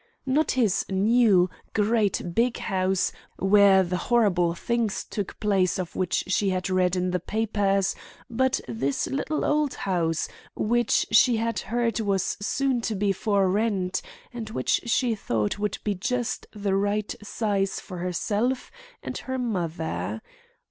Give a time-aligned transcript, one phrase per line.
[0.25, 6.49] Not his new, great, big house, where the horrible things took place of which she
[6.49, 7.95] had read in the papers,
[8.27, 14.01] but his little old house, which she had heard was soon to be for rent,
[14.33, 18.71] and which she thought would be just the right size for herself
[19.03, 20.23] and mother.